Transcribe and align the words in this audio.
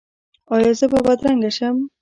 ایا 0.53 0.71
زه 0.79 0.85
به 0.91 0.99
بدرنګه 1.07 1.51
شم؟ 1.57 1.75